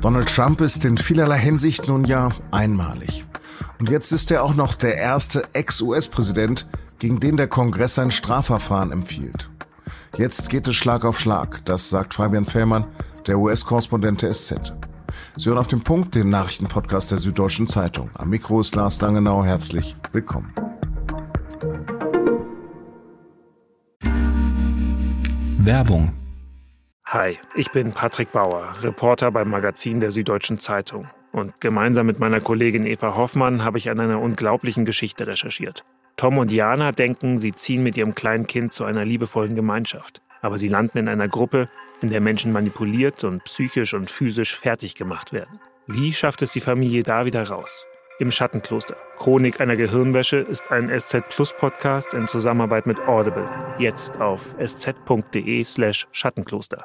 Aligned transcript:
Donald 0.00 0.32
Trump 0.32 0.60
ist 0.60 0.84
in 0.84 0.96
vielerlei 0.96 1.38
Hinsicht 1.38 1.88
nun 1.88 2.04
ja 2.04 2.28
einmalig. 2.52 3.26
Und 3.80 3.90
jetzt 3.90 4.12
ist 4.12 4.30
er 4.30 4.44
auch 4.44 4.54
noch 4.54 4.74
der 4.74 4.96
erste 4.96 5.42
Ex-US-Präsident, 5.54 6.66
gegen 7.00 7.18
den 7.18 7.36
der 7.36 7.48
Kongress 7.48 7.98
ein 7.98 8.12
Strafverfahren 8.12 8.92
empfiehlt. 8.92 9.50
Jetzt 10.16 10.50
geht 10.50 10.68
es 10.68 10.76
Schlag 10.76 11.04
auf 11.04 11.18
Schlag, 11.18 11.64
das 11.64 11.90
sagt 11.90 12.14
Fabian 12.14 12.44
Fellmann, 12.44 12.84
der 13.26 13.38
US-Korrespondent 13.38 14.22
der 14.22 14.32
SZ. 14.34 14.72
Sie 15.36 15.48
hören 15.48 15.58
auf 15.58 15.66
den 15.66 15.82
Punkt 15.82 16.14
den 16.14 16.30
Nachrichtenpodcast 16.30 17.10
der 17.10 17.18
Süddeutschen 17.18 17.66
Zeitung. 17.66 18.10
Am 18.14 18.30
Mikro 18.30 18.60
ist 18.60 18.76
Lars 18.76 19.00
Langenau. 19.00 19.44
Herzlich 19.44 19.96
willkommen. 20.12 20.52
Werbung 25.58 26.12
Hi, 27.10 27.38
ich 27.54 27.70
bin 27.70 27.92
Patrick 27.92 28.32
Bauer, 28.32 28.74
Reporter 28.82 29.30
beim 29.30 29.48
Magazin 29.48 29.98
der 29.98 30.12
Süddeutschen 30.12 30.58
Zeitung. 30.58 31.08
Und 31.32 31.58
gemeinsam 31.58 32.04
mit 32.04 32.18
meiner 32.18 32.42
Kollegin 32.42 32.84
Eva 32.84 33.16
Hoffmann 33.16 33.64
habe 33.64 33.78
ich 33.78 33.88
an 33.88 33.98
einer 33.98 34.20
unglaublichen 34.20 34.84
Geschichte 34.84 35.26
recherchiert. 35.26 35.86
Tom 36.18 36.36
und 36.36 36.52
Jana 36.52 36.92
denken, 36.92 37.38
sie 37.38 37.54
ziehen 37.54 37.82
mit 37.82 37.96
ihrem 37.96 38.14
kleinen 38.14 38.46
Kind 38.46 38.74
zu 38.74 38.84
einer 38.84 39.06
liebevollen 39.06 39.56
Gemeinschaft. 39.56 40.20
Aber 40.42 40.58
sie 40.58 40.68
landen 40.68 40.98
in 40.98 41.08
einer 41.08 41.28
Gruppe, 41.28 41.70
in 42.02 42.10
der 42.10 42.20
Menschen 42.20 42.52
manipuliert 42.52 43.24
und 43.24 43.42
psychisch 43.44 43.94
und 43.94 44.10
physisch 44.10 44.54
fertig 44.54 44.94
gemacht 44.94 45.32
werden. 45.32 45.60
Wie 45.86 46.12
schafft 46.12 46.42
es 46.42 46.52
die 46.52 46.60
Familie 46.60 47.04
da 47.04 47.24
wieder 47.24 47.48
raus? 47.48 47.86
Im 48.18 48.30
Schattenkloster. 48.30 48.98
Chronik 49.16 49.62
einer 49.62 49.76
Gehirnwäsche 49.76 50.36
ist 50.36 50.70
ein 50.70 50.90
SZ 50.90 51.26
Plus 51.30 51.54
Podcast 51.54 52.12
in 52.12 52.28
Zusammenarbeit 52.28 52.86
mit 52.86 52.98
Audible. 53.08 53.48
Jetzt 53.78 54.20
auf 54.20 54.54
sz.de 54.58 55.64
slash 55.64 56.06
Schattenkloster. 56.12 56.84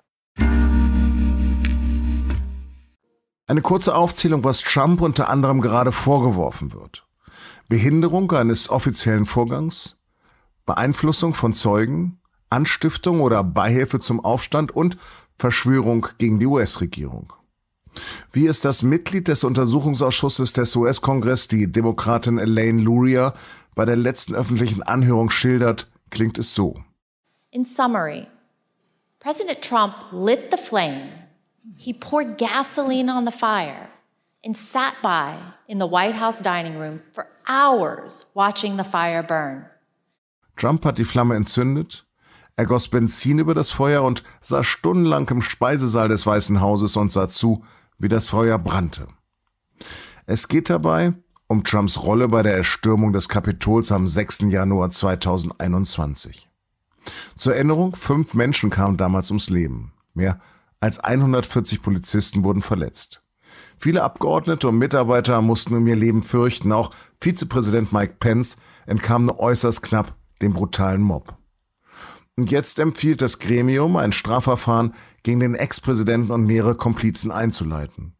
Eine 3.45 3.61
kurze 3.61 3.93
Aufzählung, 3.95 4.43
was 4.43 4.61
Trump 4.61 5.01
unter 5.01 5.29
anderem 5.29 5.59
gerade 5.59 5.91
vorgeworfen 5.91 6.73
wird. 6.73 7.05
Behinderung 7.67 8.31
eines 8.31 8.69
offiziellen 8.69 9.25
Vorgangs, 9.25 9.97
Beeinflussung 10.65 11.33
von 11.33 11.53
Zeugen, 11.53 12.21
Anstiftung 12.49 13.19
oder 13.19 13.43
Beihilfe 13.43 13.99
zum 13.99 14.23
Aufstand 14.23 14.71
und 14.71 14.97
Verschwörung 15.37 16.07
gegen 16.19 16.39
die 16.39 16.45
US-Regierung. 16.45 17.33
Wie 18.31 18.47
es 18.47 18.61
das 18.61 18.81
Mitglied 18.81 19.27
des 19.27 19.43
Untersuchungsausschusses 19.43 20.53
des 20.53 20.75
US-Kongress, 20.75 21.47
die 21.47 21.71
Demokratin 21.71 22.37
Elaine 22.37 22.81
Luria, 22.81 23.33
bei 23.75 23.85
der 23.85 23.97
letzten 23.97 24.35
öffentlichen 24.35 24.83
Anhörung 24.83 25.29
schildert, 25.29 25.91
klingt 26.09 26.37
es 26.37 26.55
so. 26.55 26.75
In 27.51 27.63
summary, 27.63 28.25
President 29.19 29.61
Trump 29.61 29.93
lit 30.11 30.49
the 30.49 30.57
flame 30.57 31.22
He 31.77 31.93
poured 31.93 32.37
gasoline 32.37 33.09
on 33.09 33.25
the 33.25 33.31
fire 33.31 33.89
and 34.43 34.55
sat 34.55 34.95
by 35.01 35.37
in 35.67 35.79
the 35.79 35.87
White 35.87 36.15
House 36.15 36.41
dining 36.41 36.77
room 36.77 37.01
for 37.13 37.27
hours 37.47 38.27
watching 38.33 38.77
the 38.77 38.83
fire 38.83 39.23
burn. 39.23 39.65
Trump 40.55 40.85
hat 40.85 40.97
die 40.97 41.05
Flamme 41.05 41.35
entzündet, 41.35 42.05
er 42.55 42.65
goss 42.65 42.87
Benzin 42.87 43.39
über 43.39 43.53
das 43.53 43.71
Feuer 43.71 44.03
und 44.03 44.23
saß 44.41 44.65
stundenlang 44.65 45.27
im 45.29 45.41
Speisesaal 45.41 46.09
des 46.09 46.25
Weißen 46.25 46.61
Hauses 46.61 46.95
und 46.95 47.11
sah 47.11 47.27
zu, 47.29 47.63
wie 47.97 48.09
das 48.09 48.27
Feuer 48.27 48.59
brannte. 48.59 49.07
Es 50.25 50.47
geht 50.47 50.69
dabei 50.69 51.13
um 51.47 51.63
Trumps 51.63 52.01
Rolle 52.03 52.27
bei 52.27 52.43
der 52.43 52.55
Erstürmung 52.55 53.13
des 53.13 53.29
Kapitols 53.29 53.91
am 53.91 54.07
6. 54.07 54.41
Januar 54.49 54.89
2021. 54.89 56.49
Zur 57.35 57.55
Erinnerung, 57.55 57.95
fünf 57.95 58.33
Menschen 58.33 58.69
kamen 58.69 58.97
damals 58.97 59.29
ums 59.31 59.49
Leben. 59.49 59.93
Mehr 60.13 60.39
als 60.83 60.99
140 60.99 61.81
Polizisten 61.81 62.43
wurden 62.43 62.61
verletzt. 62.61 63.23
Viele 63.79 64.03
Abgeordnete 64.03 64.67
und 64.67 64.77
Mitarbeiter 64.77 65.41
mussten 65.41 65.77
um 65.77 65.87
ihr 65.87 65.95
Leben 65.95 66.23
fürchten. 66.23 66.73
Auch 66.73 66.91
Vizepräsident 67.21 67.93
Mike 67.93 68.15
Pence 68.19 68.57
entkam 68.85 69.27
nur 69.27 69.39
äußerst 69.39 69.81
knapp 69.81 70.17
dem 70.41 70.51
brutalen 70.51 71.01
Mob. 71.01 71.37
Und 72.35 72.51
jetzt 72.51 72.79
empfiehlt 72.79 73.21
das 73.21 73.39
Gremium, 73.39 73.95
ein 73.95 74.11
Strafverfahren 74.11 74.93
gegen 75.23 75.39
den 75.39 75.55
Ex-Präsidenten 75.55 76.31
und 76.31 76.45
mehrere 76.45 76.75
Komplizen 76.75 77.31
einzuleiten. 77.31 78.17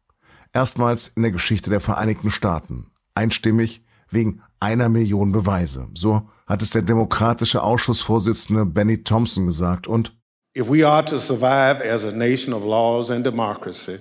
Erstmals 0.54 1.08
in 1.08 1.22
der 1.22 1.32
Geschichte 1.32 1.68
der 1.68 1.80
Vereinigten 1.80 2.30
Staaten. 2.30 2.86
Einstimmig 3.14 3.84
wegen 4.08 4.40
einer 4.58 4.88
Million 4.88 5.32
Beweise. 5.32 5.88
So 5.92 6.30
hat 6.46 6.62
es 6.62 6.70
der 6.70 6.80
demokratische 6.80 7.62
Ausschussvorsitzende 7.62 8.64
Benny 8.64 9.02
Thompson 9.02 9.48
gesagt 9.48 9.86
und 9.86 10.16
If 10.56 10.68
we 10.68 10.84
are 10.84 11.02
to 11.06 11.18
survive 11.18 11.80
as 11.80 12.04
a 12.04 12.12
nation 12.12 12.52
of 12.52 12.62
laws 12.62 13.10
and 13.10 13.24
democracy, 13.24 13.98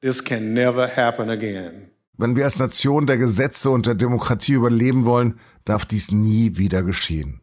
this 0.00 0.20
can 0.22 0.54
never 0.54 0.86
happen 0.86 1.30
again. 1.30 1.90
Wenn 2.16 2.36
wir 2.36 2.44
als 2.44 2.60
Nation 2.60 3.06
der 3.06 3.18
Gesetze 3.18 3.70
und 3.70 3.86
der 3.86 3.96
Demokratie 3.96 4.52
überleben 4.52 5.04
wollen, 5.04 5.40
darf 5.64 5.84
dies 5.84 6.12
nie 6.12 6.56
wieder 6.56 6.84
geschehen. 6.84 7.40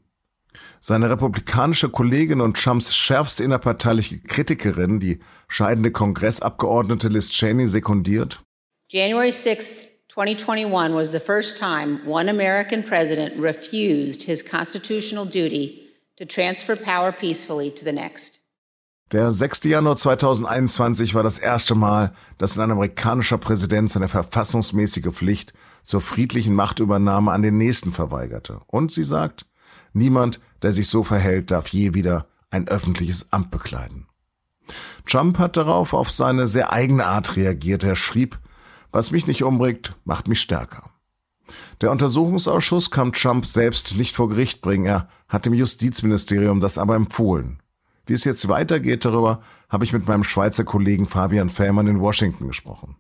Seine 0.80 1.10
republikanische 1.10 1.90
Kollegin 1.90 2.40
und 2.40 2.56
Trumps 2.56 2.96
schärfste 2.96 3.44
innerparteiliche 3.44 4.20
Kritikerin, 4.20 5.02
die 5.02 5.20
scheidende 5.50 5.92
Kongressabgeordnete 5.92 7.10
Liz 7.10 7.32
Cheney, 7.32 7.68
sekundiert. 7.68 8.40
January 8.90 9.34
6, 9.34 9.88
2021 10.08 10.94
was 10.94 11.12
the 11.12 11.20
first 11.20 11.58
time 11.58 12.00
one 12.08 12.30
American 12.30 12.82
president 12.82 13.38
refused 13.38 14.24
his 14.24 14.42
constitutional 14.42 15.26
duty 15.26 15.90
to 16.16 16.26
transfer 16.26 16.78
power 16.78 17.12
peacefully 17.12 17.70
to 17.70 17.84
the 17.84 17.92
next. 17.92 18.43
Der 19.12 19.32
6. 19.32 19.66
Januar 19.66 19.96
2021 19.96 21.14
war 21.14 21.22
das 21.22 21.38
erste 21.38 21.76
Mal, 21.76 22.14
dass 22.40 22.58
ein 22.58 22.72
amerikanischer 22.72 23.38
Präsident 23.38 23.92
seine 23.92 24.08
verfassungsmäßige 24.08 25.12
Pflicht 25.12 25.54
zur 25.84 26.02
friedlichen 26.02 26.56
Machtübernahme 26.56 27.32
an 27.32 27.44
den 27.44 27.58
Nächsten 27.58 27.92
verweigerte. 27.92 28.62
Und 28.68 28.92
sie 28.92 29.04
sagt, 29.04 29.46
niemand, 29.94 30.40
der 30.64 30.74
sich 30.74 30.88
so 30.88 31.04
verhält, 31.04 31.52
darf 31.52 31.68
je 31.68 31.94
wieder 31.94 32.28
ein 32.50 32.68
öffentliches 32.68 33.32
Amt 33.32 33.52
bekleiden. 33.52 34.08
Trump 35.08 35.38
hat 35.40 35.58
darauf 35.58 35.94
auf 35.94 36.10
seine 36.10 36.48
sehr 36.48 36.72
eigene 36.72 37.06
Art 37.06 37.36
reagiert. 37.36 37.84
Er 37.84 37.96
schrieb, 37.96 38.40
was 38.92 39.12
mich 39.12 39.28
nicht 39.28 39.44
umbringt, 39.44 39.96
macht 40.06 40.28
mich 40.28 40.42
stärker. 40.42 40.90
Der 41.82 41.92
Untersuchungsausschuss 41.92 42.92
kann 42.92 43.12
Trump 43.12 43.46
selbst 43.46 43.96
nicht 43.96 44.16
vor 44.16 44.30
Gericht 44.30 44.62
bringen. 44.62 44.86
Er 44.86 45.10
hat 45.28 45.46
dem 45.46 45.54
Justizministerium 45.54 46.62
das 46.62 46.78
aber 46.78 46.96
empfohlen. 46.96 47.62
Wie 48.06 48.14
es 48.14 48.26
jetzt 48.26 48.48
weitergeht 48.50 49.06
darüber, 49.06 49.42
habe 49.70 49.86
ich 49.86 49.94
mit 49.94 50.08
meinem 50.08 50.24
Schweizer 50.24 50.64
Kollegen 50.64 51.08
Fabian 51.08 51.50
Fährmann 51.50 51.88
in 51.88 52.02
Washington 52.02 52.48
gesprochen. 52.48 52.98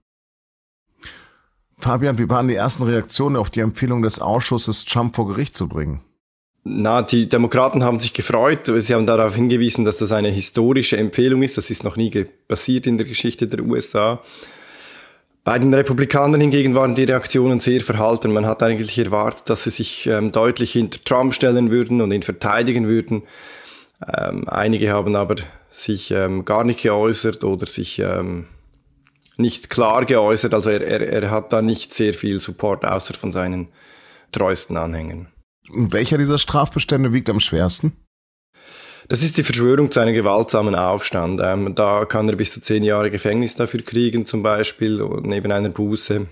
Fabian, 1.79 2.17
wie 2.17 2.29
waren 2.29 2.47
die 2.47 2.55
ersten 2.55 2.83
Reaktionen 2.83 3.35
auf 3.35 3.49
die 3.49 3.59
Empfehlung 3.59 4.01
des 4.01 4.19
Ausschusses, 4.19 4.85
Trump 4.85 5.15
vor 5.15 5.27
Gericht 5.27 5.55
zu 5.55 5.67
bringen? 5.67 5.99
Na, 6.63 7.01
die 7.01 7.27
Demokraten 7.27 7.83
haben 7.83 7.99
sich 7.99 8.13
gefreut. 8.13 8.71
Sie 8.73 8.93
haben 8.93 9.05
darauf 9.05 9.35
hingewiesen, 9.35 9.83
dass 9.83 9.97
das 9.97 10.13
eine 10.13 10.29
historische 10.29 10.95
Empfehlung 10.95 11.43
ist. 11.43 11.57
Das 11.57 11.69
ist 11.69 11.83
noch 11.83 11.97
nie 11.97 12.25
passiert 12.47 12.87
in 12.87 12.97
der 12.97 13.05
Geschichte 13.05 13.47
der 13.47 13.65
USA. 13.65 14.21
Bei 15.43 15.59
den 15.59 15.73
Republikanern 15.73 16.39
hingegen 16.39 16.73
waren 16.73 16.95
die 16.95 17.03
Reaktionen 17.03 17.59
sehr 17.59 17.81
verhalten. 17.81 18.31
Man 18.31 18.45
hat 18.45 18.63
eigentlich 18.63 18.97
erwartet, 18.97 19.49
dass 19.49 19.63
sie 19.63 19.71
sich 19.71 20.07
ähm, 20.07 20.31
deutlich 20.31 20.71
hinter 20.71 21.03
Trump 21.03 21.33
stellen 21.33 21.69
würden 21.69 21.99
und 21.99 22.13
ihn 22.13 22.23
verteidigen 22.23 22.87
würden. 22.87 23.23
Ähm, 24.17 24.47
einige 24.47 24.91
haben 24.91 25.15
aber 25.15 25.35
sich 25.69 26.11
ähm, 26.11 26.45
gar 26.45 26.63
nicht 26.63 26.81
geäußert 26.81 27.43
oder 27.43 27.65
sich 27.65 27.99
ähm, 27.99 28.47
nicht 29.37 29.69
klar 29.69 30.05
geäußert. 30.05 30.53
Also 30.53 30.69
er, 30.69 30.81
er, 30.81 31.01
er 31.01 31.31
hat 31.31 31.53
da 31.53 31.61
nicht 31.61 31.93
sehr 31.93 32.13
viel 32.13 32.39
Support, 32.39 32.85
außer 32.85 33.13
von 33.13 33.31
seinen 33.31 33.69
treuesten 34.31 34.77
Anhängern. 34.77 35.27
Und 35.69 35.93
welcher 35.93 36.17
dieser 36.17 36.37
Strafbestände 36.37 37.13
wiegt 37.13 37.29
am 37.29 37.39
schwersten? 37.39 37.93
Das 39.09 39.21
ist 39.21 39.37
die 39.37 39.43
Verschwörung 39.43 39.91
zu 39.91 39.99
einem 39.99 40.13
gewaltsamen 40.13 40.75
Aufstand. 40.75 41.41
Ähm, 41.43 41.75
da 41.75 42.05
kann 42.05 42.29
er 42.29 42.35
bis 42.35 42.53
zu 42.53 42.61
zehn 42.61 42.83
Jahre 42.83 43.09
Gefängnis 43.09 43.55
dafür 43.55 43.81
kriegen, 43.81 44.25
zum 44.25 44.43
Beispiel, 44.43 45.03
neben 45.23 45.51
einer 45.51 45.69
Buße. 45.69 46.27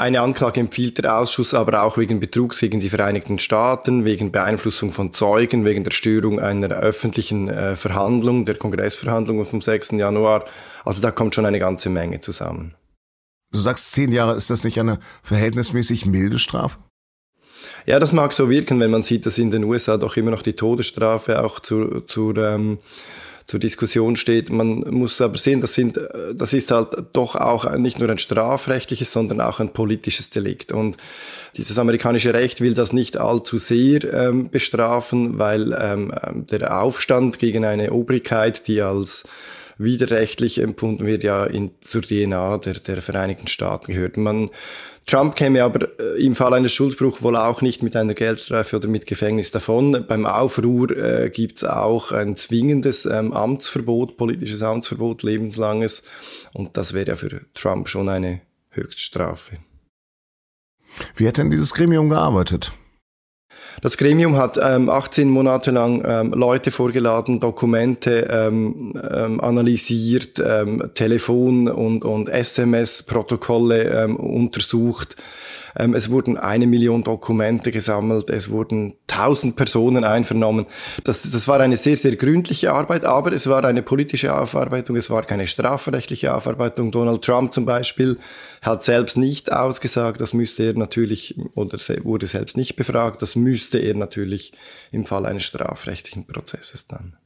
Eine 0.00 0.20
Anklage 0.20 0.60
empfiehlt 0.60 0.98
der 0.98 1.18
Ausschuss 1.18 1.54
aber 1.54 1.82
auch 1.82 1.98
wegen 1.98 2.20
Betrugs 2.20 2.60
gegen 2.60 2.78
die 2.78 2.88
Vereinigten 2.88 3.40
Staaten, 3.40 4.04
wegen 4.04 4.30
Beeinflussung 4.30 4.92
von 4.92 5.12
Zeugen, 5.12 5.64
wegen 5.64 5.82
der 5.82 5.90
Störung 5.90 6.38
einer 6.38 6.68
öffentlichen 6.68 7.48
äh, 7.48 7.74
Verhandlung, 7.74 8.46
der 8.46 8.54
Kongressverhandlungen 8.54 9.44
vom 9.44 9.60
6. 9.60 9.90
Januar. 9.92 10.44
Also 10.84 11.02
da 11.02 11.10
kommt 11.10 11.34
schon 11.34 11.46
eine 11.46 11.58
ganze 11.58 11.90
Menge 11.90 12.20
zusammen. 12.20 12.76
Du 13.50 13.58
sagst 13.58 13.90
zehn 13.90 14.12
Jahre, 14.12 14.36
ist 14.36 14.50
das 14.50 14.62
nicht 14.62 14.78
eine 14.78 15.00
verhältnismäßig 15.24 16.06
milde 16.06 16.38
Strafe? 16.38 16.78
Ja, 17.84 17.98
das 17.98 18.12
mag 18.12 18.32
so 18.34 18.48
wirken, 18.48 18.78
wenn 18.78 18.92
man 18.92 19.02
sieht, 19.02 19.26
dass 19.26 19.36
in 19.36 19.50
den 19.50 19.64
USA 19.64 19.96
doch 19.96 20.16
immer 20.16 20.30
noch 20.30 20.42
die 20.42 20.52
Todesstrafe 20.52 21.42
auch 21.42 21.58
zur, 21.58 22.06
zur 22.06 22.36
ähm, 22.36 22.78
zur 23.48 23.58
Diskussion 23.58 24.16
steht. 24.16 24.50
Man 24.50 24.80
muss 24.90 25.22
aber 25.22 25.38
sehen, 25.38 25.62
das, 25.62 25.72
sind, 25.72 25.98
das 26.34 26.52
ist 26.52 26.70
halt 26.70 26.88
doch 27.14 27.34
auch 27.34 27.76
nicht 27.76 27.98
nur 27.98 28.10
ein 28.10 28.18
strafrechtliches, 28.18 29.10
sondern 29.10 29.40
auch 29.40 29.58
ein 29.58 29.70
politisches 29.70 30.28
Delikt. 30.28 30.70
Und 30.70 30.98
dieses 31.56 31.78
amerikanische 31.78 32.34
Recht 32.34 32.60
will 32.60 32.74
das 32.74 32.92
nicht 32.92 33.16
allzu 33.16 33.56
sehr 33.56 34.04
ähm, 34.12 34.50
bestrafen, 34.50 35.38
weil 35.38 35.72
ähm, 35.72 36.12
der 36.50 36.78
Aufstand 36.78 37.38
gegen 37.38 37.64
eine 37.64 37.90
Obrigkeit, 37.92 38.68
die 38.68 38.82
als 38.82 39.24
widerrechtlich 39.78 40.60
empfunden 40.60 41.06
wird, 41.06 41.22
ja 41.22 41.44
in, 41.44 41.70
zur 41.80 42.02
DNA 42.02 42.58
der, 42.58 42.74
der 42.74 43.00
Vereinigten 43.00 43.46
Staaten 43.46 43.92
gehört. 43.92 44.16
Man, 44.16 44.50
Trump 45.06 45.36
käme 45.36 45.62
aber 45.62 45.88
äh, 46.00 46.22
im 46.22 46.34
Fall 46.34 46.52
eines 46.52 46.72
Schuldbruchs 46.72 47.22
wohl 47.22 47.36
auch 47.36 47.62
nicht 47.62 47.82
mit 47.82 47.96
einer 47.96 48.14
Geldstrafe 48.14 48.76
oder 48.76 48.88
mit 48.88 49.06
Gefängnis 49.06 49.50
davon. 49.50 50.04
Beim 50.06 50.26
Aufruhr 50.26 50.90
äh, 50.90 51.30
gibt 51.30 51.58
es 51.58 51.64
auch 51.64 52.12
ein 52.12 52.36
zwingendes 52.36 53.06
ähm, 53.06 53.32
Amtsverbot, 53.32 54.16
politisches 54.16 54.62
Amtsverbot, 54.62 55.22
lebenslanges. 55.22 56.02
Und 56.52 56.76
das 56.76 56.92
wäre 56.92 57.08
ja 57.08 57.16
für 57.16 57.40
Trump 57.54 57.88
schon 57.88 58.08
eine 58.08 58.42
Höchststrafe. 58.70 59.58
Wie 61.14 61.26
hat 61.26 61.38
denn 61.38 61.50
dieses 61.50 61.72
Gremium 61.72 62.08
gearbeitet? 62.08 62.72
Das 63.80 63.96
Gremium 63.96 64.36
hat 64.36 64.58
ähm, 64.60 64.88
18 64.88 65.28
Monate 65.28 65.70
lang 65.70 66.02
ähm, 66.04 66.32
Leute 66.32 66.70
vorgeladen, 66.72 67.38
Dokumente 67.38 68.28
ähm, 68.30 68.92
ähm, 69.10 69.40
analysiert, 69.40 70.42
ähm, 70.44 70.90
Telefon- 70.94 71.68
und, 71.68 72.04
und 72.04 72.28
SMS-Protokolle 72.28 74.04
ähm, 74.04 74.16
untersucht. 74.16 75.16
Ähm, 75.76 75.94
es 75.94 76.10
wurden 76.10 76.36
eine 76.36 76.66
Million 76.66 77.04
Dokumente 77.04 77.70
gesammelt, 77.70 78.30
es 78.30 78.50
wurden 78.50 78.94
tausend 79.06 79.56
Personen 79.56 80.04
einvernommen. 80.04 80.66
Das, 81.04 81.22
das 81.30 81.48
war 81.48 81.60
eine 81.60 81.76
sehr, 81.76 81.96
sehr 81.96 82.16
gründliche 82.16 82.72
Arbeit, 82.72 83.04
aber 83.04 83.32
es 83.32 83.46
war 83.46 83.64
eine 83.64 83.82
politische 83.82 84.34
Aufarbeitung, 84.34 84.96
es 84.96 85.10
war 85.10 85.24
keine 85.24 85.46
strafrechtliche 85.46 86.34
Aufarbeitung. 86.34 86.90
Donald 86.90 87.22
Trump 87.22 87.52
zum 87.52 87.66
Beispiel 87.66 88.18
hat 88.62 88.82
selbst 88.82 89.16
nicht 89.16 89.52
ausgesagt, 89.52 90.20
das 90.20 90.32
müsste 90.32 90.64
er 90.64 90.74
natürlich, 90.74 91.36
oder 91.54 91.78
wurde 92.04 92.26
selbst 92.26 92.56
nicht 92.56 92.76
befragt, 92.76 93.22
das 93.22 93.36
müsste 93.36 93.78
er 93.78 93.94
natürlich 93.94 94.52
im 94.92 95.04
Fall 95.04 95.26
eines 95.26 95.44
strafrechtlichen 95.44 96.26
Prozesses 96.26 96.86
dann. 96.86 97.16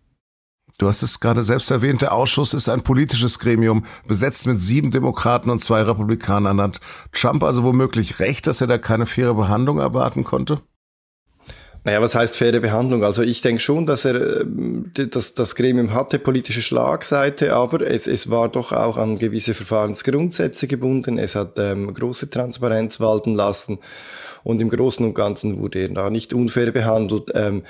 Du 0.82 0.88
hast 0.88 1.04
es 1.04 1.20
gerade 1.20 1.44
selbst 1.44 1.70
erwähnt, 1.70 2.02
der 2.02 2.12
Ausschuss 2.12 2.54
ist 2.54 2.68
ein 2.68 2.82
politisches 2.82 3.38
Gremium, 3.38 3.84
besetzt 4.08 4.48
mit 4.48 4.60
sieben 4.60 4.90
Demokraten 4.90 5.48
und 5.48 5.60
zwei 5.60 5.82
Republikanern. 5.82 6.60
Hat 6.60 6.80
Trump 7.12 7.44
also 7.44 7.62
womöglich 7.62 8.18
recht, 8.18 8.48
dass 8.48 8.60
er 8.60 8.66
da 8.66 8.78
keine 8.78 9.06
faire 9.06 9.34
Behandlung 9.34 9.78
erwarten 9.78 10.24
konnte? 10.24 10.60
Naja, 11.84 12.02
was 12.02 12.16
heißt 12.16 12.36
faire 12.36 12.58
Behandlung? 12.58 13.04
Also 13.04 13.22
ich 13.22 13.42
denke 13.42 13.60
schon, 13.60 13.86
dass 13.86 14.04
er 14.04 14.40
ähm, 14.40 14.90
dass 14.94 15.34
das 15.34 15.54
Gremium 15.54 15.94
hatte 15.94 16.18
politische 16.18 16.62
Schlagseite, 16.62 17.54
aber 17.54 17.88
es, 17.88 18.08
es 18.08 18.28
war 18.28 18.48
doch 18.48 18.72
auch 18.72 18.96
an 18.96 19.20
gewisse 19.20 19.54
Verfahrensgrundsätze 19.54 20.66
gebunden. 20.66 21.16
Es 21.16 21.36
hat 21.36 21.60
ähm, 21.60 21.94
große 21.94 22.28
Transparenz 22.28 22.98
walten 22.98 23.36
lassen 23.36 23.78
und 24.42 24.60
im 24.60 24.68
Großen 24.68 25.06
und 25.06 25.14
Ganzen 25.14 25.60
wurde 25.60 25.78
er 25.78 25.88
da 25.90 26.10
nicht 26.10 26.34
unfair 26.34 26.72
behandelt. 26.72 27.30
Ähm, 27.34 27.62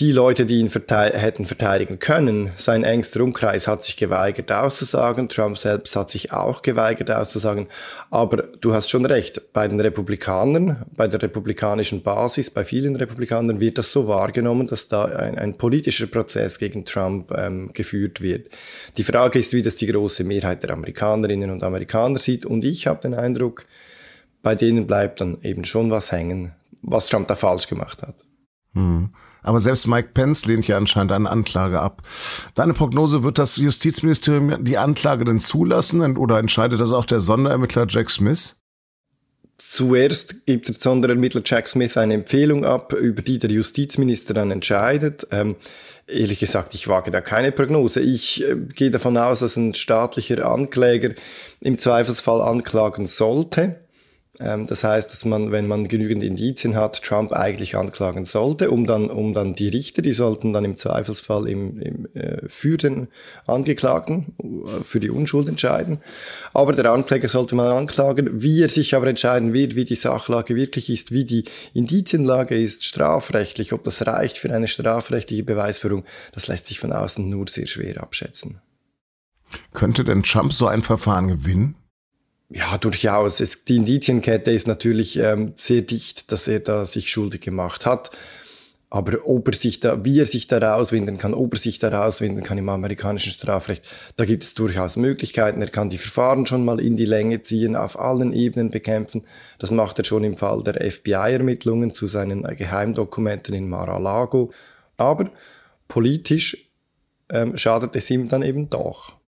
die 0.00 0.12
Leute, 0.12 0.46
die 0.46 0.60
ihn 0.60 0.70
verteid 0.70 1.14
hätten 1.14 1.44
verteidigen 1.44 1.98
können, 1.98 2.52
sein 2.56 2.84
engster 2.84 3.20
Umkreis 3.20 3.66
hat 3.66 3.82
sich 3.82 3.96
geweigert 3.96 4.52
auszusagen, 4.52 5.28
Trump 5.28 5.58
selbst 5.58 5.96
hat 5.96 6.10
sich 6.10 6.32
auch 6.32 6.62
geweigert 6.62 7.10
auszusagen, 7.10 7.66
aber 8.10 8.44
du 8.60 8.72
hast 8.74 8.90
schon 8.90 9.04
recht, 9.06 9.52
bei 9.52 9.66
den 9.66 9.80
Republikanern, 9.80 10.86
bei 10.96 11.08
der 11.08 11.20
republikanischen 11.20 12.02
Basis, 12.02 12.50
bei 12.50 12.64
vielen 12.64 12.94
Republikanern 12.94 13.58
wird 13.58 13.78
das 13.78 13.90
so 13.90 14.06
wahrgenommen, 14.06 14.68
dass 14.68 14.86
da 14.86 15.06
ein, 15.06 15.36
ein 15.36 15.58
politischer 15.58 16.06
Prozess 16.06 16.60
gegen 16.60 16.84
Trump 16.84 17.32
ähm, 17.36 17.72
geführt 17.72 18.20
wird. 18.20 18.50
Die 18.96 19.04
Frage 19.04 19.40
ist, 19.40 19.52
wie 19.52 19.62
das 19.62 19.74
die 19.76 19.86
große 19.86 20.22
Mehrheit 20.22 20.62
der 20.62 20.70
Amerikanerinnen 20.70 21.50
und 21.50 21.64
Amerikaner 21.64 22.18
sieht 22.18 22.46
und 22.46 22.64
ich 22.64 22.86
habe 22.86 23.00
den 23.00 23.14
Eindruck, 23.14 23.64
bei 24.42 24.54
denen 24.54 24.86
bleibt 24.86 25.20
dann 25.20 25.38
eben 25.42 25.64
schon 25.64 25.90
was 25.90 26.12
hängen, 26.12 26.52
was 26.82 27.08
Trump 27.08 27.26
da 27.26 27.34
falsch 27.34 27.66
gemacht 27.66 28.02
hat. 28.02 28.14
Hm. 28.74 29.10
Aber 29.42 29.60
selbst 29.60 29.86
Mike 29.86 30.10
Pence 30.14 30.46
lehnt 30.46 30.66
ja 30.68 30.76
anscheinend 30.76 31.12
eine 31.12 31.30
Anklage 31.30 31.80
ab. 31.80 32.02
Deine 32.54 32.74
Prognose, 32.74 33.22
wird 33.22 33.38
das 33.38 33.56
Justizministerium 33.56 34.64
die 34.64 34.78
Anklage 34.78 35.24
denn 35.24 35.40
zulassen 35.40 36.16
oder 36.16 36.38
entscheidet 36.38 36.80
das 36.80 36.92
auch 36.92 37.04
der 37.04 37.20
Sonderermittler 37.20 37.86
Jack 37.88 38.10
Smith? 38.10 38.56
Zuerst 39.60 40.46
gibt 40.46 40.68
der 40.68 40.74
Sonderermittler 40.76 41.42
Jack 41.44 41.66
Smith 41.66 41.96
eine 41.96 42.14
Empfehlung 42.14 42.64
ab, 42.64 42.92
über 42.92 43.22
die 43.22 43.40
der 43.40 43.50
Justizminister 43.50 44.32
dann 44.32 44.52
entscheidet. 44.52 45.26
Ähm, 45.32 45.56
ehrlich 46.06 46.38
gesagt, 46.38 46.74
ich 46.74 46.86
wage 46.86 47.10
da 47.10 47.20
keine 47.20 47.50
Prognose. 47.50 48.00
Ich 48.00 48.44
äh, 48.44 48.54
gehe 48.54 48.90
davon 48.90 49.16
aus, 49.16 49.40
dass 49.40 49.56
ein 49.56 49.74
staatlicher 49.74 50.48
Ankläger 50.48 51.10
im 51.60 51.76
Zweifelsfall 51.76 52.40
anklagen 52.40 53.08
sollte. 53.08 53.80
Ähm, 54.40 54.66
das 54.66 54.84
heißt, 54.84 55.10
dass 55.10 55.24
man, 55.24 55.50
wenn 55.52 55.66
man 55.66 55.88
genügend 55.88 56.22
Indizien 56.22 56.76
hat, 56.76 57.02
Trump 57.02 57.32
eigentlich 57.32 57.76
anklagen 57.76 58.24
sollte, 58.24 58.70
um 58.70 58.86
dann, 58.86 59.10
um 59.10 59.34
dann 59.34 59.54
die 59.54 59.68
Richter, 59.68 60.02
die 60.02 60.12
sollten 60.12 60.52
dann 60.52 60.64
im 60.64 60.76
Zweifelsfall 60.76 61.48
im, 61.48 61.80
im, 61.80 62.08
äh, 62.14 62.48
für 62.48 62.76
den 62.76 63.08
Angeklagten, 63.46 64.34
äh, 64.38 64.84
für 64.84 65.00
die 65.00 65.10
Unschuld 65.10 65.48
entscheiden. 65.48 65.98
Aber 66.52 66.72
der 66.72 66.90
Ankläger 66.92 67.28
sollte 67.28 67.54
man 67.54 67.68
anklagen. 67.68 68.42
Wie 68.42 68.62
er 68.62 68.68
sich 68.68 68.94
aber 68.94 69.08
entscheiden 69.08 69.52
wird, 69.52 69.74
wie 69.74 69.84
die 69.84 69.96
Sachlage 69.96 70.54
wirklich 70.54 70.90
ist, 70.90 71.12
wie 71.12 71.24
die 71.24 71.44
Indizienlage 71.74 72.56
ist, 72.56 72.84
strafrechtlich, 72.84 73.72
ob 73.72 73.82
das 73.84 74.06
reicht 74.06 74.38
für 74.38 74.52
eine 74.52 74.68
strafrechtliche 74.68 75.42
Beweisführung, 75.42 76.04
das 76.32 76.46
lässt 76.46 76.66
sich 76.66 76.78
von 76.78 76.92
außen 76.92 77.28
nur 77.28 77.48
sehr 77.48 77.66
schwer 77.66 78.02
abschätzen. 78.02 78.60
Könnte 79.72 80.04
denn 80.04 80.22
Trump 80.22 80.52
so 80.52 80.66
ein 80.66 80.82
Verfahren 80.82 81.28
gewinnen? 81.28 81.74
Ja, 82.50 82.78
durchaus. 82.78 83.40
Es, 83.40 83.64
die 83.64 83.76
Indizienkette 83.76 84.50
ist 84.50 84.66
natürlich 84.66 85.18
ähm, 85.18 85.52
sehr 85.54 85.82
dicht, 85.82 86.32
dass 86.32 86.48
er 86.48 86.60
da 86.60 86.84
sich 86.84 87.10
schuldig 87.10 87.42
gemacht 87.42 87.84
hat. 87.84 88.10
Aber 88.90 89.18
ob 89.26 89.48
er 89.48 89.54
sich 89.54 89.80
da, 89.80 90.02
wie 90.02 90.18
er 90.18 90.24
sich 90.24 90.46
da 90.46 90.56
rauswinden 90.56 91.18
kann, 91.18 91.34
ob 91.34 91.52
er 91.52 91.58
sich 91.58 91.78
da 91.78 91.88
rauswinden 91.88 92.42
kann 92.42 92.56
im 92.56 92.70
amerikanischen 92.70 93.32
Strafrecht, 93.32 93.86
da 94.16 94.24
gibt 94.24 94.42
es 94.44 94.54
durchaus 94.54 94.96
Möglichkeiten. 94.96 95.60
Er 95.60 95.68
kann 95.68 95.90
die 95.90 95.98
Verfahren 95.98 96.46
schon 96.46 96.64
mal 96.64 96.80
in 96.80 96.96
die 96.96 97.04
Länge 97.04 97.42
ziehen, 97.42 97.76
auf 97.76 97.98
allen 97.98 98.32
Ebenen 98.32 98.70
bekämpfen. 98.70 99.26
Das 99.58 99.70
macht 99.70 99.98
er 99.98 100.06
schon 100.06 100.24
im 100.24 100.38
Fall 100.38 100.62
der 100.62 100.90
FBI-Ermittlungen 100.90 101.92
zu 101.92 102.06
seinen 102.06 102.44
Geheimdokumenten 102.44 103.54
in 103.54 103.68
Mar-a-Lago. 103.68 104.52
Aber 104.96 105.30
politisch 105.86 106.70
ähm, 107.28 107.58
schadet 107.58 107.94
es 107.94 108.08
ihm 108.08 108.28
dann 108.28 108.42
eben 108.42 108.70
doch. 108.70 109.18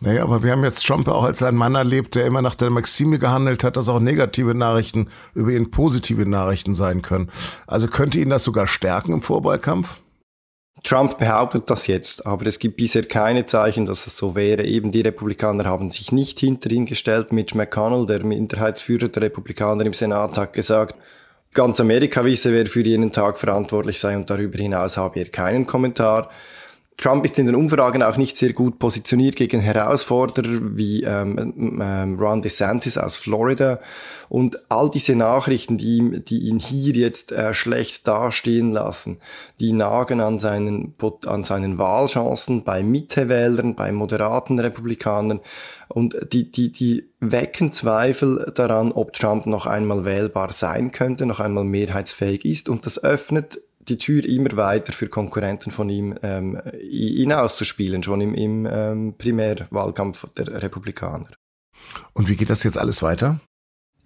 Naja, 0.00 0.24
aber 0.24 0.42
wir 0.42 0.52
haben 0.52 0.62
jetzt 0.62 0.84
Trump 0.86 1.08
auch 1.08 1.24
als 1.24 1.42
ein 1.42 1.54
Mann 1.54 1.74
erlebt, 1.74 2.14
der 2.14 2.26
immer 2.26 2.42
nach 2.42 2.54
der 2.54 2.68
Maxime 2.68 3.18
gehandelt 3.18 3.64
hat, 3.64 3.78
dass 3.78 3.88
auch 3.88 3.98
negative 3.98 4.54
Nachrichten 4.54 5.08
über 5.34 5.52
ihn 5.52 5.70
positive 5.70 6.26
Nachrichten 6.26 6.74
sein 6.74 7.00
können. 7.00 7.30
Also 7.66 7.88
könnte 7.88 8.18
ihn 8.18 8.28
das 8.28 8.44
sogar 8.44 8.66
stärken 8.66 9.14
im 9.14 9.22
Vorwahlkampf? 9.22 10.00
Trump 10.84 11.18
behauptet 11.18 11.70
das 11.70 11.86
jetzt, 11.86 12.26
aber 12.26 12.46
es 12.46 12.58
gibt 12.58 12.76
bisher 12.76 13.04
keine 13.04 13.46
Zeichen, 13.46 13.86
dass 13.86 14.06
es 14.06 14.18
so 14.18 14.36
wäre. 14.36 14.64
Eben 14.64 14.92
die 14.92 15.00
Republikaner 15.00 15.64
haben 15.64 15.88
sich 15.88 16.12
nicht 16.12 16.38
hinter 16.38 16.70
ihn 16.70 16.84
gestellt. 16.84 17.32
Mitch 17.32 17.56
McConnell, 17.56 18.06
der 18.06 18.24
Minderheitsführer 18.24 19.08
der 19.08 19.22
Republikaner 19.22 19.86
im 19.86 19.94
Senat, 19.94 20.36
hat 20.36 20.52
gesagt, 20.52 20.94
ganz 21.54 21.80
Amerika 21.80 22.24
wisse, 22.24 22.52
wer 22.52 22.66
für 22.66 22.82
jenen 22.82 23.12
Tag 23.12 23.38
verantwortlich 23.38 23.98
sei 23.98 24.14
und 24.14 24.28
darüber 24.28 24.58
hinaus 24.58 24.98
habe 24.98 25.18
er 25.18 25.28
keinen 25.30 25.66
Kommentar. 25.66 26.28
Trump 26.96 27.26
ist 27.26 27.38
in 27.38 27.44
den 27.44 27.54
Umfragen 27.54 28.02
auch 28.02 28.16
nicht 28.16 28.38
sehr 28.38 28.54
gut 28.54 28.78
positioniert 28.78 29.36
gegen 29.36 29.60
Herausforderer 29.60 30.60
wie 30.76 31.02
ähm, 31.02 31.78
ähm, 31.80 32.18
Ron 32.18 32.40
DeSantis 32.40 32.96
aus 32.96 33.18
Florida. 33.18 33.80
Und 34.30 34.58
all 34.70 34.88
diese 34.88 35.14
Nachrichten, 35.14 35.76
die, 35.76 36.22
die 36.24 36.48
ihn 36.48 36.58
hier 36.58 36.94
jetzt 36.94 37.32
äh, 37.32 37.52
schlecht 37.52 38.08
dastehen 38.08 38.72
lassen, 38.72 39.18
die 39.60 39.74
nagen 39.74 40.22
an 40.22 40.38
seinen, 40.38 40.94
an 41.26 41.44
seinen 41.44 41.76
Wahlchancen 41.76 42.64
bei 42.64 42.82
Mittewählern, 42.82 43.74
bei 43.74 43.92
moderaten 43.92 44.58
Republikanern. 44.58 45.40
Und 45.88 46.16
die, 46.32 46.50
die, 46.50 46.72
die 46.72 47.10
wecken 47.20 47.72
Zweifel 47.72 48.52
daran, 48.54 48.90
ob 48.92 49.12
Trump 49.12 49.44
noch 49.44 49.66
einmal 49.66 50.06
wählbar 50.06 50.50
sein 50.50 50.92
könnte, 50.92 51.26
noch 51.26 51.40
einmal 51.40 51.64
mehrheitsfähig 51.64 52.46
ist. 52.46 52.70
Und 52.70 52.86
das 52.86 53.02
öffnet 53.04 53.60
die 53.88 53.98
Tür 53.98 54.24
immer 54.24 54.56
weiter 54.56 54.92
für 54.92 55.08
Konkurrenten 55.08 55.70
von 55.70 55.88
ihm 55.88 56.18
ähm, 56.22 56.60
ihn 56.80 57.32
auszuspielen, 57.32 58.02
schon 58.02 58.20
im, 58.20 58.34
im 58.34 58.68
ähm, 58.70 59.14
Primärwahlkampf 59.16 60.26
der 60.36 60.62
Republikaner. 60.62 61.30
Und 62.12 62.28
wie 62.28 62.36
geht 62.36 62.50
das 62.50 62.62
jetzt 62.64 62.78
alles 62.78 63.02
weiter? 63.02 63.40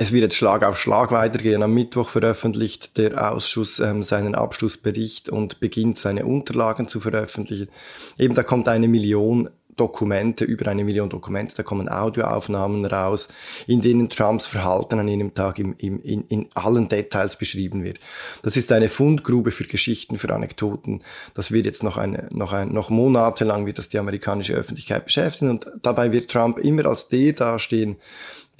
Es 0.02 0.12
wird 0.12 0.22
jetzt 0.22 0.36
Schlag 0.36 0.64
auf 0.64 0.78
Schlag 0.78 1.12
weitergehen. 1.12 1.62
Am 1.62 1.74
Mittwoch 1.74 2.08
veröffentlicht 2.08 2.96
der 2.96 3.30
Ausschuss 3.30 3.80
ähm, 3.80 4.02
seinen 4.02 4.34
Abschlussbericht 4.34 5.28
und 5.28 5.60
beginnt 5.60 5.98
seine 5.98 6.24
Unterlagen 6.24 6.88
zu 6.88 7.00
veröffentlichen. 7.00 7.68
Eben 8.18 8.34
da 8.34 8.42
kommt 8.42 8.66
eine 8.68 8.88
Million 8.88 9.50
Dokumente, 9.80 10.44
über 10.44 10.70
eine 10.70 10.84
Million 10.84 11.08
Dokumente, 11.08 11.56
da 11.56 11.62
kommen 11.62 11.88
Audioaufnahmen 11.88 12.84
raus, 12.84 13.28
in 13.66 13.80
denen 13.80 14.10
Trumps 14.10 14.46
Verhalten 14.46 14.98
an 14.98 15.08
jenem 15.08 15.34
Tag 15.34 15.58
im, 15.58 15.74
im, 15.78 16.00
in, 16.02 16.24
in 16.28 16.48
allen 16.54 16.88
Details 16.88 17.36
beschrieben 17.36 17.82
wird. 17.82 17.98
Das 18.42 18.56
ist 18.56 18.70
eine 18.72 18.90
Fundgrube 18.90 19.50
für 19.50 19.64
Geschichten, 19.64 20.16
für 20.16 20.32
Anekdoten. 20.34 21.02
Das 21.34 21.50
wird 21.50 21.64
jetzt 21.64 21.82
noch, 21.82 21.96
eine, 21.96 22.28
noch, 22.30 22.52
ein, 22.52 22.72
noch 22.72 22.90
monatelang 22.90 23.64
wird 23.64 23.78
das 23.78 23.88
die 23.88 23.98
amerikanische 23.98 24.52
Öffentlichkeit 24.52 25.06
beschäftigen 25.06 25.50
und 25.50 25.66
dabei 25.82 26.12
wird 26.12 26.30
Trump 26.30 26.58
immer 26.58 26.84
als 26.84 27.08
der 27.08 27.32
dastehen, 27.32 27.96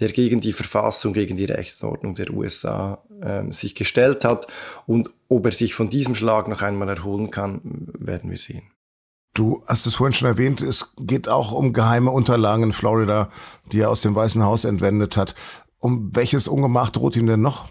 der 0.00 0.12
gegen 0.12 0.40
die 0.40 0.54
Verfassung, 0.54 1.12
gegen 1.12 1.36
die 1.36 1.44
Rechtsordnung 1.44 2.14
der 2.14 2.30
USA 2.30 3.04
äh, 3.20 3.52
sich 3.52 3.74
gestellt 3.74 4.24
hat. 4.24 4.46
Und 4.86 5.10
ob 5.28 5.44
er 5.44 5.52
sich 5.52 5.74
von 5.74 5.90
diesem 5.90 6.14
Schlag 6.14 6.48
noch 6.48 6.62
einmal 6.62 6.88
erholen 6.88 7.30
kann, 7.30 7.60
werden 7.98 8.30
wir 8.30 8.38
sehen. 8.38 8.62
Du 9.32 9.62
hast 9.66 9.86
es 9.86 9.94
vorhin 9.94 10.14
schon 10.14 10.28
erwähnt, 10.28 10.60
es 10.60 10.92
geht 10.98 11.28
auch 11.28 11.52
um 11.52 11.72
geheime 11.72 12.10
Unterlagen 12.10 12.64
in 12.64 12.72
Florida, 12.72 13.28
die 13.70 13.80
er 13.80 13.90
aus 13.90 14.02
dem 14.02 14.14
Weißen 14.14 14.42
Haus 14.42 14.64
entwendet 14.64 15.16
hat. 15.16 15.34
Um 15.78 16.14
welches 16.14 16.48
Ungemach 16.48 16.90
droht 16.90 17.16
ihm 17.16 17.26
denn 17.26 17.40
noch? 17.40 17.68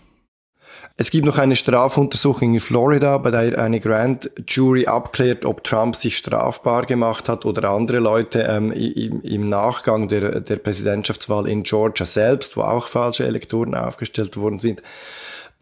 Es 1.01 1.12
gibt 1.12 1.25
noch 1.25 1.38
eine 1.38 1.56
Strafuntersuchung 1.56 2.56
in 2.56 2.60
Florida, 2.60 3.18
bei 3.20 3.32
der 3.32 3.58
eine 3.58 3.79
Grand 3.79 4.29
Jury 4.46 4.86
abklärt, 4.86 5.46
ob 5.46 5.63
Trump 5.63 5.96
sich 5.96 6.18
strafbar 6.18 6.86
gemacht 6.86 7.29
hat 7.29 7.46
oder 7.46 7.70
andere 7.70 8.00
Leute 8.00 8.41
ähm, 8.41 8.74
im, 8.74 9.22
im, 9.22 9.48
Nachgang 9.48 10.10
der, 10.10 10.41
der 10.41 10.58
Präsidentschaftswahl 10.58 11.48
in 11.48 11.63
Georgia 11.63 12.06
selbst, 12.06 12.58
wo 12.58 12.63
auch 12.63 12.89
falsche 12.89 13.25
Elektoren 13.25 13.75
aufgestellt 13.75 14.36
worden 14.36 14.60
sind. 14.60 14.84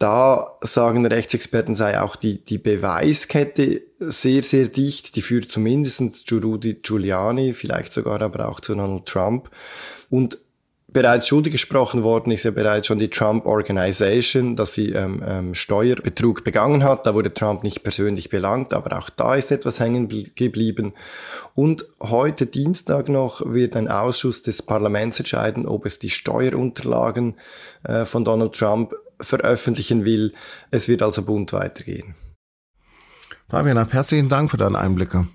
Da 0.00 0.56
sagen 0.60 1.06
Rechtsexperten 1.06 1.76
sei 1.76 2.00
auch 2.00 2.16
die, 2.16 2.44
die 2.44 2.58
Beweiskette 2.58 3.82
sehr, 4.00 4.42
sehr 4.42 4.66
dicht. 4.66 5.14
Die 5.14 5.22
führt 5.22 5.52
zumindest 5.52 6.26
zu 6.26 6.38
Rudy 6.38 6.80
Giuliani, 6.82 7.52
vielleicht 7.52 7.92
sogar 7.92 8.20
aber 8.22 8.48
auch 8.48 8.58
zu 8.58 8.74
Donald 8.74 9.06
Trump. 9.06 9.50
Und 10.10 10.38
bereits 10.92 11.28
schuldig 11.28 11.52
gesprochen 11.52 12.02
worden 12.02 12.32
ist 12.32 12.44
ja 12.44 12.50
bereits 12.50 12.86
schon 12.86 12.98
die 12.98 13.10
Trump 13.10 13.46
Organization, 13.46 14.56
dass 14.56 14.72
sie 14.72 14.90
ähm, 14.92 15.22
ähm, 15.26 15.54
Steuerbetrug 15.54 16.44
begangen 16.44 16.82
hat. 16.82 17.06
Da 17.06 17.14
wurde 17.14 17.32
Trump 17.32 17.62
nicht 17.62 17.82
persönlich 17.82 18.30
belangt, 18.30 18.72
aber 18.72 18.98
auch 18.98 19.10
da 19.10 19.34
ist 19.34 19.52
etwas 19.52 19.80
hängen 19.80 20.08
geblieben. 20.34 20.94
Und 21.54 21.86
heute 22.00 22.46
Dienstag 22.46 23.08
noch 23.08 23.42
wird 23.44 23.76
ein 23.76 23.88
Ausschuss 23.88 24.42
des 24.42 24.62
Parlaments 24.62 25.18
entscheiden, 25.18 25.66
ob 25.66 25.84
es 25.86 25.98
die 25.98 26.10
Steuerunterlagen 26.10 27.36
äh, 27.84 28.04
von 28.04 28.24
Donald 28.24 28.54
Trump 28.54 28.94
veröffentlichen 29.20 30.04
will. 30.04 30.32
Es 30.70 30.88
wird 30.88 31.02
also 31.02 31.22
bunt 31.22 31.52
weitergehen. 31.52 32.14
Fabian, 33.48 33.90
herzlichen 33.90 34.28
Dank 34.28 34.50
für 34.50 34.58
deine 34.58 34.78
Einblicke. 34.78 35.26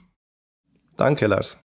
Danke, 0.98 1.28
Lars. 1.28 1.58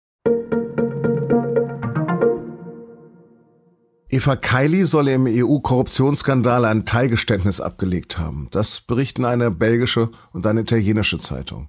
Eva 4.09 4.37
Kaili 4.37 4.85
soll 4.85 5.09
im 5.09 5.25
EU-Korruptionsskandal 5.27 6.63
ein 6.63 6.85
Teilgeständnis 6.85 7.59
abgelegt 7.59 8.17
haben. 8.17 8.47
Das 8.51 8.79
berichten 8.79 9.25
eine 9.25 9.51
belgische 9.51 10.11
und 10.31 10.47
eine 10.47 10.61
italienische 10.61 11.19
Zeitung. 11.19 11.67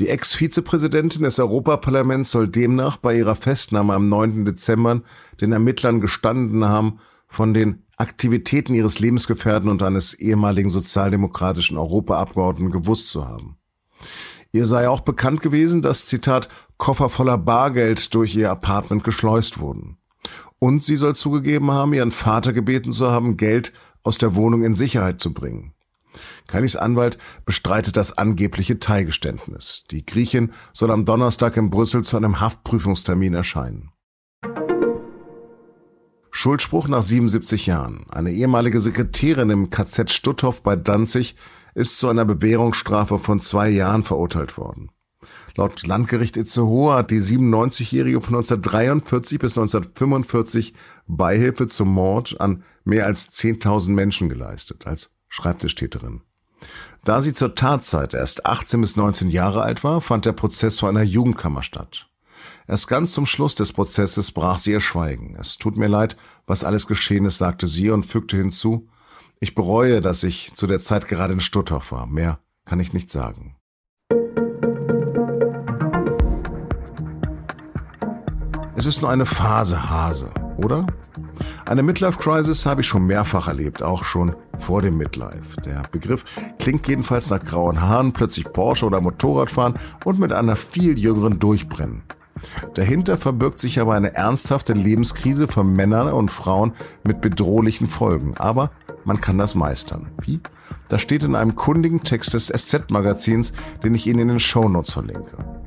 Die 0.00 0.08
Ex-Vizepräsidentin 0.08 1.22
des 1.22 1.38
Europaparlaments 1.38 2.32
soll 2.32 2.48
demnach 2.48 2.96
bei 2.96 3.16
ihrer 3.16 3.36
Festnahme 3.36 3.94
am 3.94 4.08
9. 4.08 4.44
Dezember 4.44 5.02
den 5.40 5.52
Ermittlern 5.52 6.00
gestanden 6.00 6.64
haben, 6.64 6.98
von 7.28 7.54
den 7.54 7.84
Aktivitäten 7.96 8.74
ihres 8.74 8.98
Lebensgefährten 8.98 9.70
und 9.70 9.84
eines 9.84 10.14
ehemaligen 10.14 10.70
sozialdemokratischen 10.70 11.78
Europaabgeordneten 11.78 12.72
gewusst 12.72 13.10
zu 13.10 13.28
haben. 13.28 13.58
Ihr 14.50 14.66
sei 14.66 14.88
auch 14.88 15.02
bekannt 15.02 15.40
gewesen, 15.40 15.82
dass, 15.82 16.06
Zitat, 16.06 16.48
Koffer 16.78 17.08
voller 17.08 17.38
Bargeld 17.38 18.12
durch 18.14 18.34
ihr 18.34 18.50
Apartment 18.50 19.04
geschleust 19.04 19.60
wurden. 19.60 19.99
Und 20.60 20.84
sie 20.84 20.96
soll 20.96 21.16
zugegeben 21.16 21.72
haben, 21.72 21.94
ihren 21.94 22.12
Vater 22.12 22.52
gebeten 22.52 22.92
zu 22.92 23.10
haben, 23.10 23.36
Geld 23.36 23.72
aus 24.04 24.18
der 24.18 24.36
Wohnung 24.36 24.62
in 24.62 24.74
Sicherheit 24.74 25.20
zu 25.20 25.34
bringen. 25.34 25.74
Kailis 26.46 26.76
Anwalt 26.76 27.18
bestreitet 27.44 27.96
das 27.96 28.18
angebliche 28.18 28.78
Teilgeständnis. 28.78 29.84
Die 29.90 30.04
Griechin 30.04 30.52
soll 30.72 30.90
am 30.90 31.04
Donnerstag 31.04 31.56
in 31.56 31.70
Brüssel 31.70 32.04
zu 32.04 32.16
einem 32.16 32.40
Haftprüfungstermin 32.40 33.34
erscheinen. 33.34 33.90
Schuldspruch 36.30 36.88
nach 36.88 37.02
77 37.02 37.66
Jahren. 37.66 38.06
Eine 38.10 38.32
ehemalige 38.32 38.80
Sekretärin 38.80 39.50
im 39.50 39.70
KZ 39.70 40.10
Stutthof 40.10 40.62
bei 40.62 40.76
Danzig 40.76 41.36
ist 41.74 41.98
zu 41.98 42.08
einer 42.08 42.24
Bewährungsstrafe 42.24 43.18
von 43.18 43.40
zwei 43.40 43.68
Jahren 43.68 44.04
verurteilt 44.04 44.56
worden. 44.56 44.90
Laut 45.54 45.86
Landgericht 45.86 46.36
Itzehoe 46.36 46.94
hat 46.94 47.10
die 47.10 47.20
97-Jährige 47.20 48.20
von 48.20 48.36
1943 48.36 49.38
bis 49.38 49.58
1945 49.58 50.74
Beihilfe 51.06 51.66
zum 51.66 51.92
Mord 51.92 52.40
an 52.40 52.62
mehr 52.84 53.06
als 53.06 53.30
10.000 53.32 53.90
Menschen 53.90 54.28
geleistet, 54.28 54.86
als 54.86 55.14
Schreibtischtäterin. 55.28 56.22
Da 57.04 57.22
sie 57.22 57.34
zur 57.34 57.54
Tatzeit 57.54 58.14
erst 58.14 58.46
18 58.46 58.80
bis 58.80 58.96
19 58.96 59.30
Jahre 59.30 59.62
alt 59.62 59.84
war, 59.84 60.00
fand 60.00 60.26
der 60.26 60.32
Prozess 60.32 60.78
vor 60.78 60.88
einer 60.88 61.02
Jugendkammer 61.02 61.62
statt. 61.62 62.08
Erst 62.66 62.88
ganz 62.88 63.12
zum 63.12 63.26
Schluss 63.26 63.54
des 63.54 63.72
Prozesses 63.72 64.32
brach 64.32 64.58
sie 64.58 64.72
ihr 64.72 64.80
Schweigen. 64.80 65.36
Es 65.38 65.58
tut 65.58 65.76
mir 65.76 65.88
leid, 65.88 66.16
was 66.46 66.64
alles 66.64 66.86
geschehen 66.86 67.24
ist, 67.24 67.38
sagte 67.38 67.66
sie 67.66 67.90
und 67.90 68.06
fügte 68.06 68.36
hinzu, 68.36 68.88
ich 69.40 69.54
bereue, 69.54 70.00
dass 70.00 70.22
ich 70.22 70.52
zu 70.54 70.66
der 70.66 70.80
Zeit 70.80 71.08
gerade 71.08 71.32
in 71.32 71.40
Stutthof 71.40 71.92
war. 71.92 72.06
Mehr 72.06 72.40
kann 72.66 72.78
ich 72.78 72.92
nicht 72.92 73.10
sagen. 73.10 73.56
Es 78.80 78.86
ist 78.86 79.02
nur 79.02 79.10
eine 79.10 79.26
Phase, 79.26 79.90
Hase, 79.90 80.30
oder? 80.56 80.86
Eine 81.66 81.82
Midlife-Crisis 81.82 82.64
habe 82.64 82.80
ich 82.80 82.86
schon 82.86 83.06
mehrfach 83.06 83.46
erlebt, 83.46 83.82
auch 83.82 84.06
schon 84.06 84.34
vor 84.56 84.80
dem 84.80 84.96
Midlife. 84.96 85.60
Der 85.66 85.82
Begriff 85.92 86.24
klingt 86.58 86.88
jedenfalls 86.88 87.28
nach 87.28 87.44
grauen 87.44 87.82
Haaren, 87.82 88.14
plötzlich 88.14 88.50
Porsche 88.50 88.86
oder 88.86 89.02
Motorradfahren 89.02 89.74
und 90.06 90.18
mit 90.18 90.32
einer 90.32 90.56
viel 90.56 90.98
jüngeren 90.98 91.38
Durchbrennen. 91.38 92.04
Dahinter 92.72 93.18
verbirgt 93.18 93.58
sich 93.58 93.80
aber 93.80 93.92
eine 93.92 94.14
ernsthafte 94.14 94.72
Lebenskrise 94.72 95.46
für 95.46 95.62
Männer 95.62 96.14
und 96.14 96.30
Frauen 96.30 96.72
mit 97.04 97.20
bedrohlichen 97.20 97.86
Folgen. 97.86 98.32
Aber 98.38 98.70
man 99.04 99.20
kann 99.20 99.36
das 99.36 99.54
meistern. 99.54 100.08
Wie? 100.22 100.40
Das 100.88 101.02
steht 101.02 101.22
in 101.22 101.34
einem 101.34 101.54
kundigen 101.54 102.00
Text 102.00 102.32
des 102.32 102.46
SZ-Magazins, 102.46 103.52
den 103.84 103.94
ich 103.94 104.06
Ihnen 104.06 104.20
in 104.20 104.28
den 104.28 104.40
Shownotes 104.40 104.94
verlinke. 104.94 105.59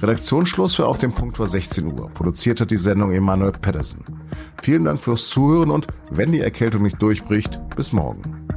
Redaktionsschluss 0.00 0.76
für 0.76 0.86
Auf 0.86 0.98
dem 0.98 1.12
Punkt 1.12 1.38
war 1.38 1.48
16 1.48 1.86
Uhr. 1.86 2.10
Produziert 2.10 2.60
hat 2.60 2.70
die 2.70 2.76
Sendung 2.76 3.12
Emanuel 3.12 3.52
Pedersen. 3.52 4.04
Vielen 4.62 4.84
Dank 4.84 5.00
fürs 5.00 5.28
Zuhören 5.28 5.70
und 5.70 5.86
wenn 6.10 6.32
die 6.32 6.40
Erkältung 6.40 6.82
nicht 6.82 7.00
durchbricht, 7.00 7.60
bis 7.76 7.92
morgen. 7.92 8.49